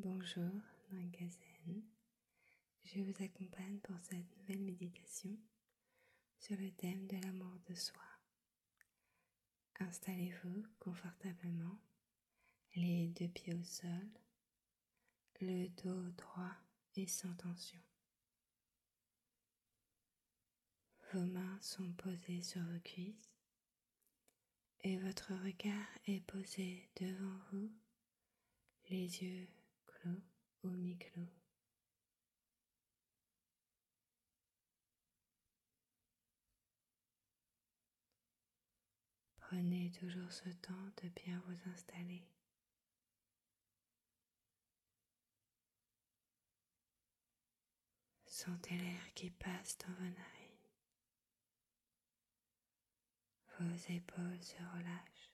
[0.00, 0.52] Bonjour
[0.92, 1.82] Nangazen,
[2.84, 5.36] je vous accompagne pour cette nouvelle méditation
[6.38, 8.04] sur le thème de l'amour de soi.
[9.80, 11.80] Installez-vous confortablement,
[12.76, 14.08] les deux pieds au sol,
[15.40, 16.54] le dos droit
[16.94, 17.80] et sans tension.
[21.12, 23.32] Vos mains sont posées sur vos cuisses
[24.82, 27.72] et votre regard est posé devant vous,
[28.90, 29.48] les yeux
[30.62, 31.28] ou mi-clos.
[39.40, 42.22] Prenez toujours ce temps de bien vous installer.
[48.26, 50.48] Sentez l'air qui passe dans vos narines.
[53.58, 55.27] Vos épaules se relâchent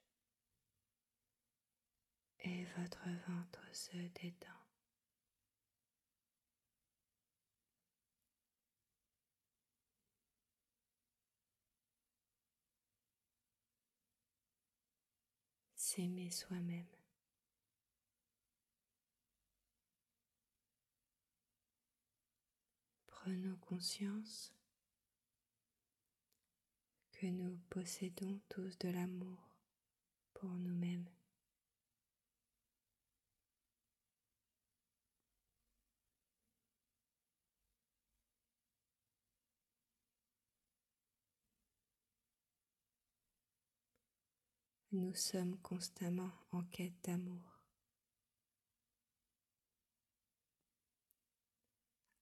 [2.45, 4.49] et votre ventre se détend.
[15.75, 16.87] S'aimer soi-même.
[23.07, 24.53] Prenons conscience
[27.13, 29.57] que nous possédons tous de l'amour
[30.35, 31.09] pour nous-mêmes.
[44.95, 47.65] Nous sommes constamment en quête d'amour.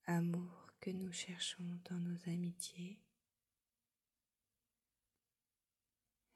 [0.06, 2.98] Amour que nous cherchons dans nos amitiés,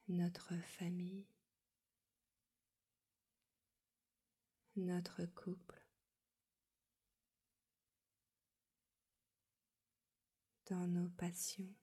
[0.09, 1.27] notre famille,
[4.77, 5.83] notre couple,
[10.67, 11.75] dans nos passions.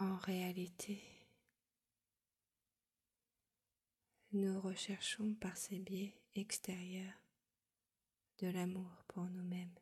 [0.00, 0.98] En réalité,
[4.32, 7.12] nous recherchons par ces biais extérieurs
[8.38, 9.74] de l'amour pour nous-mêmes.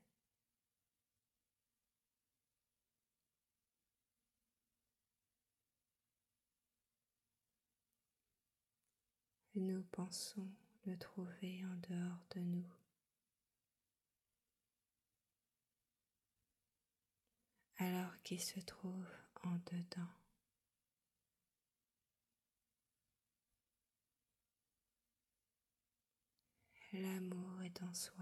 [9.55, 10.51] Nous pensons
[10.84, 12.67] le trouver en dehors de nous.
[17.78, 19.07] alors qu'il se trouve
[19.44, 20.12] en dedans.
[26.93, 28.15] L'amour est en soi.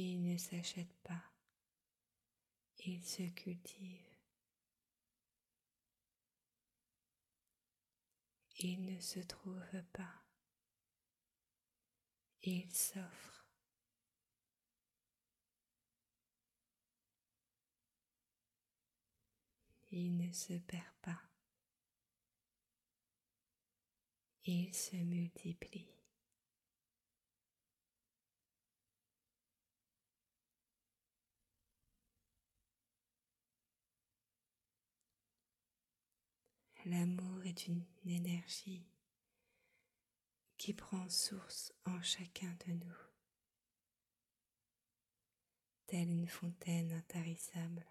[0.00, 1.24] Il ne s'achète pas,
[2.86, 4.04] il se cultive.
[8.60, 10.27] Il ne se trouve pas,
[12.42, 13.46] il s'offre.
[19.90, 21.20] Il ne se perd pas.
[24.44, 25.88] Il se multiplie.
[36.84, 38.86] L'amour est une énergie
[40.58, 42.96] qui prend source en chacun de nous,
[45.86, 47.86] telle une fontaine intarissable.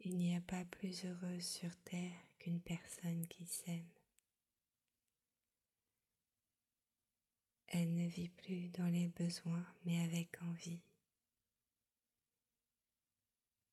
[0.00, 3.99] Il n'y a pas plus heureuse sur terre qu'une personne qui s'aime.
[7.72, 10.80] Elle ne vit plus dans les besoins, mais avec envie.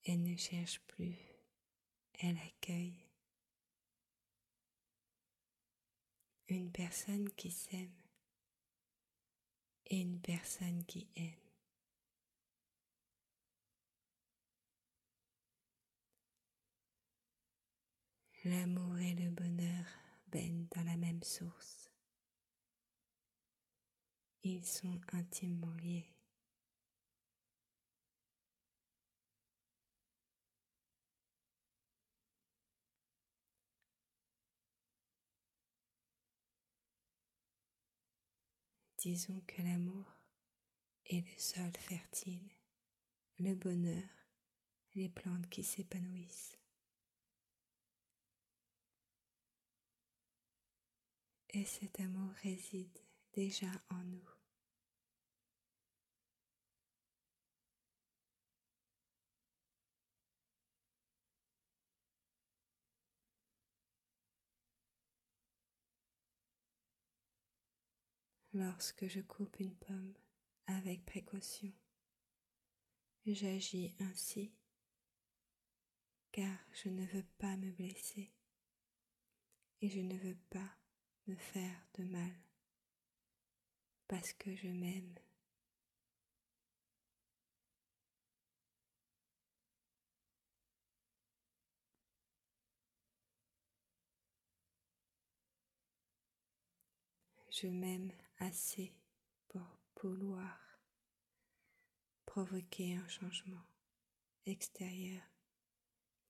[0.06, 1.16] Elle ne cherche plus,
[2.20, 3.10] elle accueille.
[6.48, 7.92] Une personne qui s'aime
[9.88, 11.34] et une personne qui aime.
[18.46, 19.86] L'amour et le bonheur
[20.28, 21.87] baignent dans la même source.
[24.50, 26.06] Ils sont intimement liés.
[39.00, 40.06] Disons que l'amour
[41.08, 42.40] est le sol fertile,
[43.40, 44.02] le bonheur,
[44.96, 46.58] les plantes qui s'épanouissent.
[51.50, 52.98] Et cet amour réside
[53.34, 54.37] déjà en nous.
[68.54, 70.14] Lorsque je coupe une pomme
[70.68, 71.72] avec précaution,
[73.26, 74.52] j'agis ainsi
[76.32, 78.32] car je ne veux pas me blesser
[79.82, 80.78] et je ne veux pas
[81.28, 82.32] me faire de mal
[84.08, 85.16] parce que je m'aime.
[97.50, 98.94] Je m'aime assez
[99.48, 100.60] pour vouloir
[102.26, 103.66] provoquer un changement
[104.46, 105.22] extérieur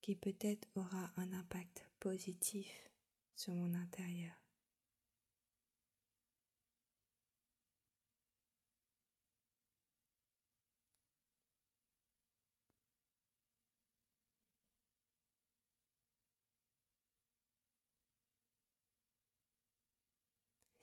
[0.02, 2.90] qui peut-être aura un impact positif
[3.36, 4.47] sur mon intérieur.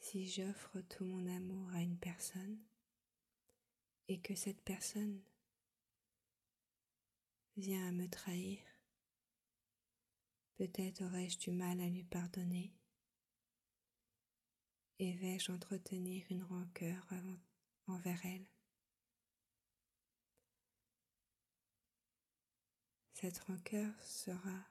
[0.05, 2.62] Si j'offre tout mon amour à une personne
[4.06, 5.25] et que cette personne
[7.56, 8.61] vient à me trahir,
[10.56, 12.77] peut-être aurais-je du mal à lui pardonner
[14.99, 17.09] et vais-je entretenir une rancœur
[17.87, 18.47] envers elle?
[23.15, 24.67] Cette rancœur sera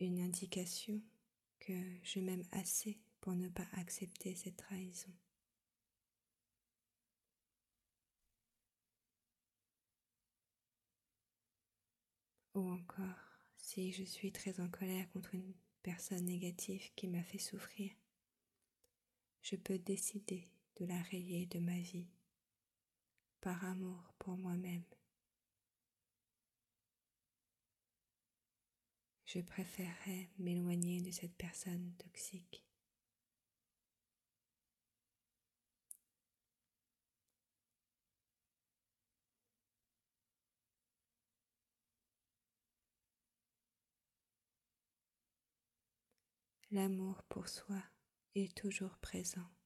[0.00, 1.00] une indication
[2.02, 5.12] je m'aime assez pour ne pas accepter cette trahison.
[12.54, 17.38] Ou encore, si je suis très en colère contre une personne négative qui m'a fait
[17.38, 17.92] souffrir,
[19.42, 20.48] je peux décider
[20.80, 22.08] de la rayer de ma vie
[23.40, 24.84] par amour pour moi-même.
[29.28, 32.64] Je préférerais m'éloigner de cette personne toxique.
[46.70, 47.82] L'amour pour soi
[48.34, 49.57] est toujours présent.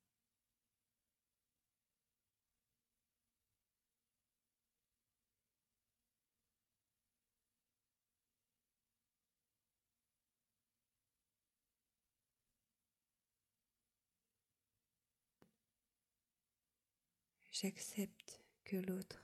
[17.53, 19.23] J'accepte que l'autre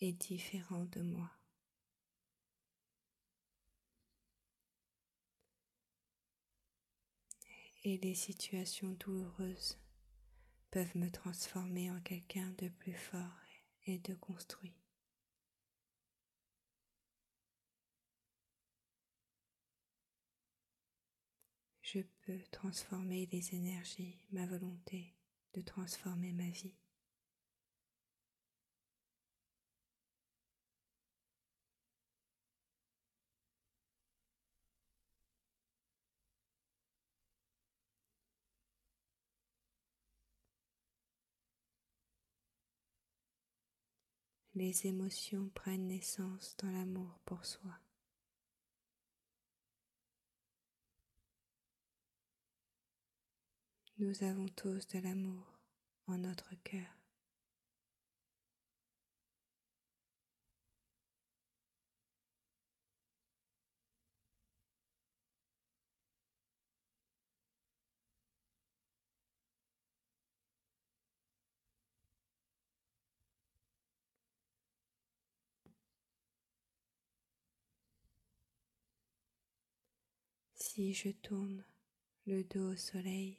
[0.00, 1.30] est différent de moi.
[7.84, 9.78] Et les situations douloureuses
[10.72, 13.38] peuvent me transformer en quelqu'un de plus fort
[13.86, 14.74] et de construit.
[21.82, 25.14] Je peux transformer les énergies, ma volonté
[25.52, 26.74] de transformer ma vie.
[44.54, 47.80] Les émotions prennent naissance dans l'amour pour soi.
[53.98, 55.60] Nous avons tous de l'amour
[56.06, 57.03] en notre cœur.
[80.74, 81.64] Si je tourne
[82.26, 83.38] le dos au soleil,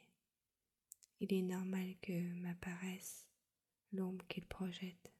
[1.19, 3.27] il est normal que m'apparaisse
[3.91, 5.11] l'ombre qu'il projette.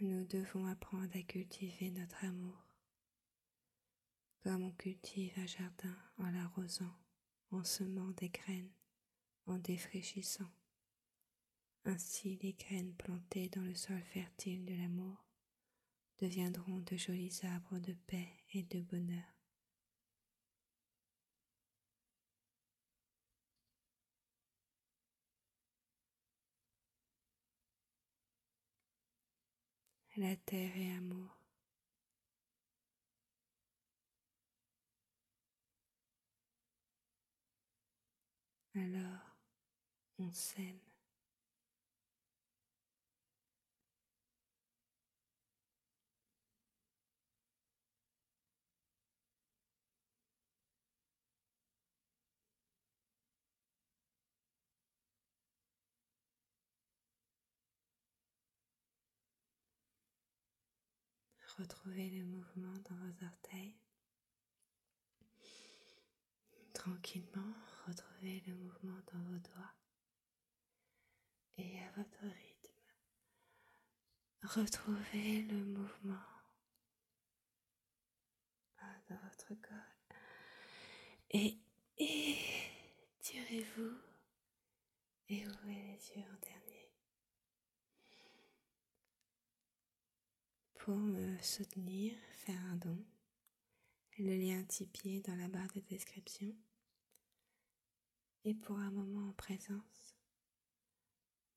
[0.00, 2.64] Nous devons apprendre à cultiver notre amour
[4.44, 6.94] comme on cultive un jardin en l'arrosant,
[7.50, 8.70] en semant des graines,
[9.46, 10.52] en défraîchissant.
[11.86, 15.22] Ainsi les graines plantées dans le sol fertile de l'amour
[16.18, 19.34] deviendront de jolis arbres de paix et de bonheur.
[30.16, 31.36] La terre est amour.
[38.76, 39.36] Alors,
[40.18, 40.83] on s'aime.
[61.58, 63.76] Retrouvez le mouvement dans vos orteils.
[66.72, 67.54] Tranquillement,
[67.86, 69.74] retrouvez le mouvement dans vos doigts.
[71.56, 72.72] Et à votre rythme,
[74.42, 76.26] retrouvez le mouvement
[79.08, 80.18] dans votre corps.
[81.30, 81.58] Et
[83.18, 83.96] étirez-vous
[85.28, 86.90] et ouvrez les yeux en dernier.
[90.84, 92.12] Pour me soutenir,
[92.44, 93.02] faire un don.
[94.18, 96.54] Le lien Tipeee dans la barre de description.
[98.44, 100.14] Et pour un moment en présence,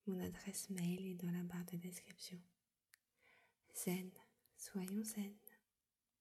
[0.06, 2.40] mon adresse mail est dans la barre de description.
[3.76, 4.12] Zen,
[4.56, 5.36] soyons zen.